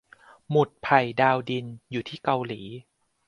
[0.49, 2.61] หมุดไผ่ดาวดินอยู่ที่เกาหลี